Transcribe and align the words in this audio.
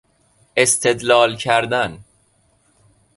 استدلال 0.57 1.37
کردن 1.37 1.99